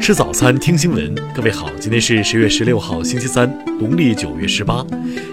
[0.00, 1.14] 吃早餐，听新闻。
[1.34, 3.46] 各位好，今天是十月十六号，星期三，
[3.78, 4.84] 农历九月十八。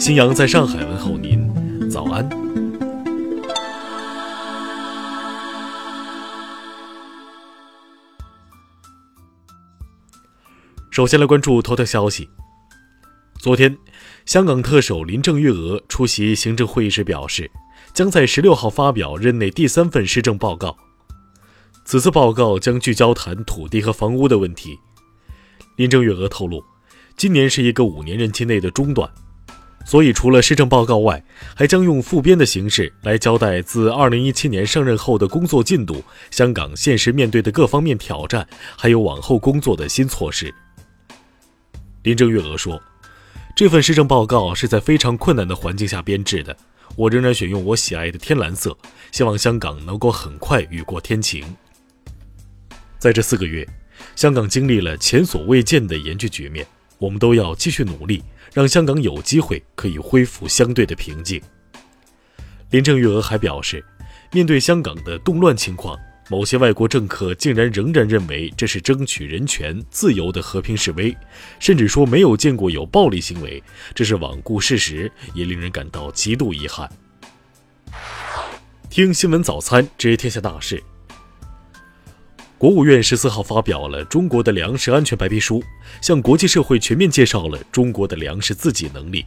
[0.00, 2.26] 新阳在上海问候您，早安。
[10.90, 12.26] 首先来关注头条消息。
[13.38, 13.76] 昨天，
[14.24, 17.50] 香港特首林郑月娥出席行政会议时表示，
[17.92, 20.74] 将在十六号发表任内第三份施政报告。
[21.84, 24.78] 此次报告将聚焦谈土地和房屋的问题。
[25.76, 26.64] 林郑月娥透露，
[27.14, 29.08] 今年是一个五年任期内的中断，
[29.84, 31.22] 所以除了施政报告外，
[31.54, 38.48] 还将用复编的形式来交代自2017年上任后的工作进度、香港现实面对的各方面挑战，
[38.78, 40.52] 还有往后工作的新措施。
[42.02, 42.80] 林郑月娥说
[43.54, 46.56] ：“这份施政报告是在非常困难的环境下编制的，
[46.96, 48.74] 我仍然选用我喜爱的天蓝色，
[49.12, 51.44] 希望香港能够很快雨过天晴。”
[53.04, 53.68] 在这四个月，
[54.16, 56.66] 香港经历了前所未见的严峻局面，
[56.96, 58.24] 我们都要继续努力，
[58.54, 61.38] 让香港有机会可以恢复相对的平静。
[62.70, 63.84] 林郑月娥还表示，
[64.32, 65.98] 面对香港的动乱情况，
[66.30, 71.14] 某些外国政客竟然仍然认为这是争取人权自由的和平示威，
[71.60, 73.62] 甚至说没有见过有暴力行为，
[73.94, 76.90] 这是罔顾事实，也令人感到极度遗憾。
[78.88, 80.82] 听新闻早餐，知天下大事。
[82.56, 85.62] 国务院十四号发表了中国的粮食安全白皮书，
[86.00, 89.26] 向国际社会全面介绍了中国的粮食自给能力、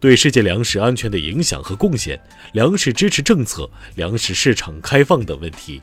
[0.00, 2.18] 对世界粮食安全的影响和贡献、
[2.52, 5.82] 粮食支持政策、粮食市场开放等问题。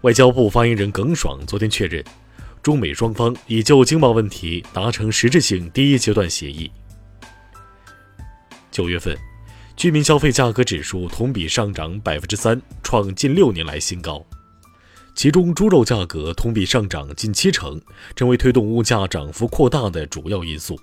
[0.00, 2.02] 外交部发言人耿爽昨天确认，
[2.62, 6.70] 中美双方已就经贸问题达成实质性第一阶段协议。
[8.72, 9.16] 九月份，
[9.76, 14.24] 居民消费价格指数同比上涨百分之三，创近六年来新高。
[15.14, 17.80] 其中，猪肉价格同比上涨近七成，
[18.16, 20.76] 成为推动物价涨幅扩大的主要因素。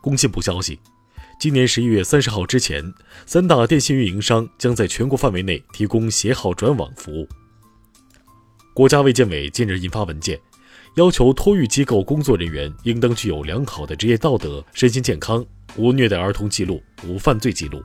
[0.00, 0.80] 工信部消息，
[1.38, 2.82] 今年十一月三十号之前，
[3.26, 7.28] 三大电信运营商将在全国范围内提供携号转网服务。
[8.72, 10.40] 国家卫健委近日印发文件，
[10.96, 15.44] 要求托育机构工作人员应当具有良好的职业道德、身心健康，
[15.76, 17.82] 无虐待儿童记录，无犯罪记录。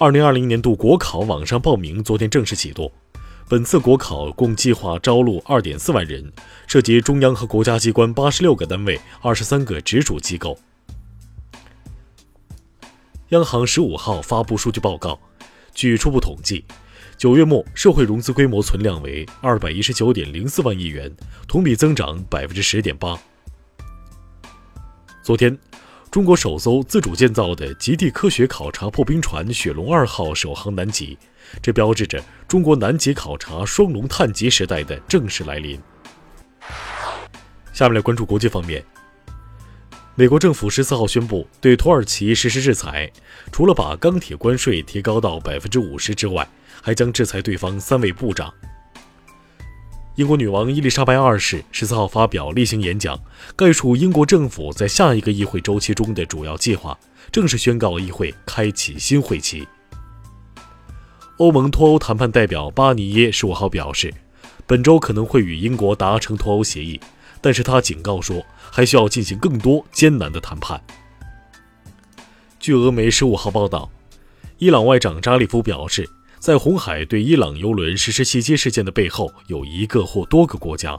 [0.00, 2.90] 二零二零年度国考网上报名昨天正式启动，
[3.50, 6.32] 本次国考共计划招录二点四万人，
[6.66, 10.58] 涉及中央和国家机关八十六个单位、二十三个直属机构。
[13.28, 15.20] 央行十五号发布数据报告，
[15.74, 16.64] 据初步统计，
[17.18, 21.14] 九月末社会融资规模存量为二百一十九点零四万亿元，
[21.46, 23.18] 同比增长百分之十点八。
[25.22, 25.58] 昨天。
[26.10, 31.16] 中国首艘自主建造的极地科学考察破冰船“雪龙二号”首航南极，
[31.62, 35.80] 这标志着中国南极考察双龙探极时代的正式来临。
[37.72, 38.84] 下面来关注国际方面，
[40.16, 43.08] 美国政府十四号宣布对土耳其实施制裁，
[43.52, 46.44] 除了把钢铁关税提高到百分之五十之外，
[46.82, 48.52] 还将制裁对方三位部长。
[50.20, 53.18] 英国女王伊丽莎白二世十四号发表例行演讲，
[53.56, 56.94] 概述英国政府在下一个议会周期中的主要计划，
[57.32, 59.66] 正式宣告议会开启新会期。
[61.38, 64.12] 欧盟脱欧谈判代表巴尼耶十五号表示，
[64.66, 67.00] 本周可能会与英国达成脱欧协议，
[67.40, 70.78] 但是他警告说，还需要进行更多艰难的谈判。
[72.58, 73.90] 据俄媒十五号报道，
[74.58, 76.06] 伊朗外长扎里夫表示。
[76.40, 80.98] 在红海对伊朗油轮实施袭击事件的背后，有一个或多个国家。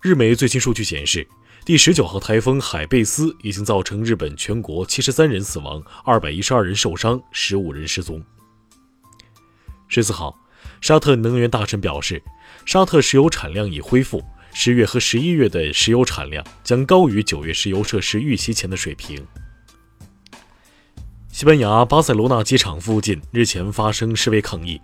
[0.00, 1.26] 日媒最新数据显示，
[1.64, 8.24] 第十九号台风海贝斯已经造成日本全国七十三人死亡，二百一十二人受伤，十五人失踪。
[9.88, 10.38] 十四号，
[10.80, 12.22] 沙特能源大臣表示，
[12.64, 14.22] 沙特石油产量已恢复，
[14.54, 19.26] 十月和十一月的石油产量将高于九月石油设施遇袭前的水平。
[21.38, 24.80] 西班牙巴塞罗那机场附近日前发生示威抗议，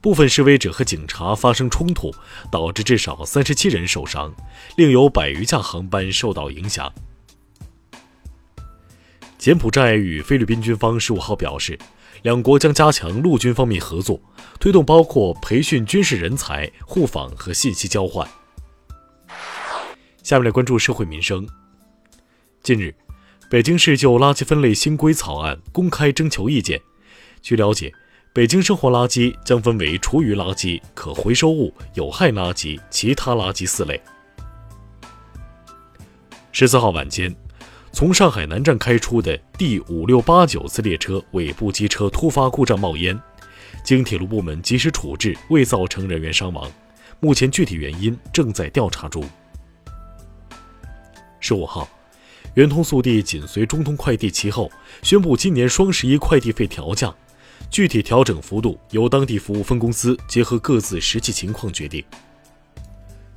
[0.00, 2.10] 部分示威者和警察发生冲突，
[2.50, 4.34] 导致至少三十七人受伤，
[4.78, 6.90] 另有百余架航班受到影响。
[9.36, 11.78] 柬埔寨与菲律宾军方十五号表示，
[12.22, 14.18] 两国将加强陆军方面合作，
[14.58, 18.26] 推动包括培训军事人才、互访和信息交换。
[20.22, 21.46] 下面来关注社会民生，
[22.62, 22.94] 近日。
[23.50, 26.78] 北京市就垃圾分类新规草案公开征求意见。
[27.40, 27.90] 据了解，
[28.34, 33.98] 北京生活垃圾将分为厨余垃圾、可回收物、有害垃圾、其他垃圾四类。
[36.52, 37.34] 十四号晚间，
[37.90, 43.18] 从上海南站开出的第五六八九次列车尾部机车突发故障冒烟，
[43.82, 46.70] 经铁路部门及时处置，未造成人员伤亡。
[47.18, 49.26] 目前具体原因正在调查中。
[51.40, 51.88] 十五号，
[52.58, 54.68] 圆通速递紧随中通快递其后，
[55.04, 57.14] 宣布今年双十一快递费调价，
[57.70, 62.04] 具体调整幅度由当地服务分公司结合各自实际情况决定。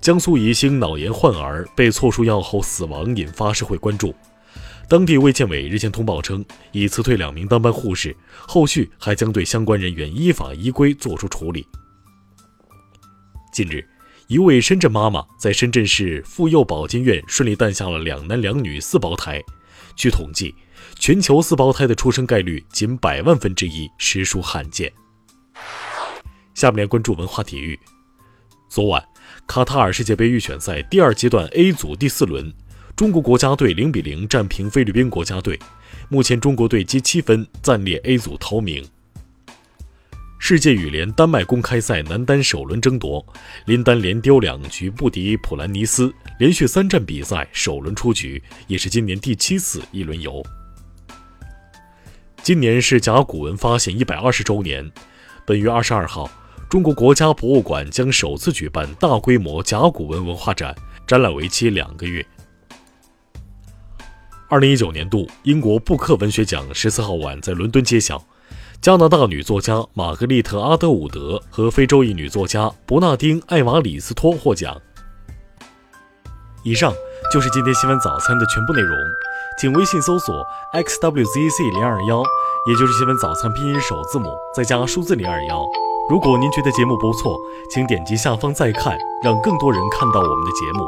[0.02, 4.12] 江苏宜兴脑炎患儿被错输药后死亡，引发社会关注。
[4.90, 11.64] 当地卫健委日前通报称，已辞退两名当班护士，后续还将对相关人员依法依规作出处理。
[13.54, 13.88] 近日。
[14.31, 19.44] 一位深圳妈妈在深圳市妇幼保健院顺利诞下了两男两女四胞胎。
[19.94, 20.56] 据统计，
[20.98, 24.89] 全球四胞胎的出生概率仅百万分之一，实属罕见。
[26.54, 27.78] 下面来关注文化体育。
[28.69, 29.04] 昨晚，
[29.45, 32.54] 卡塔尔世界杯预选赛第二阶段 A 组第四轮，
[32.95, 35.60] 中国国家队零比零战平菲律宾国家队，
[36.07, 38.81] 目前中国队积七分，暂列 A 组头名。
[40.44, 43.24] 世界羽联丹麦公开赛男单首轮争夺，
[43.66, 50.44] 林丹连丢两局不敌普兰尼斯，连续三战比赛首轮出局，也是今年第七次一轮游。
[52.42, 54.92] 今年是甲骨文发现一百二十周年，
[55.46, 56.28] 本月二十二号，
[56.68, 62.26] 中国国家博物馆将首次举办大规模甲骨文文化展，展览为期两个月。
[64.50, 68.26] 二零一九年度英国布克文学奖十四号晚在伦敦揭晓。
[68.81, 74.75] 加拿大女作家玛格丽特·阿德伍德和非洲裔女作家伯纳丁·艾瓦里斯托获奖。
[76.63, 76.92] 以上
[77.31, 78.98] 就是今天新闻早餐的全部内容，
[79.60, 80.44] 请微信搜索
[80.74, 82.24] xwzc 零二幺，
[82.66, 85.63] 也就是新闻早餐拼音首字母再加数字零二幺。
[86.10, 87.38] 如果您觉得节目不错，
[87.72, 90.84] 请点击下方再看，让更多人看到我们的节目。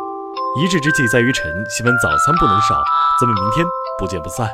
[0.60, 2.82] 一日之计在于晨，新闻早餐不能少，
[3.22, 3.64] 咱们明天
[4.00, 4.50] 不见不散。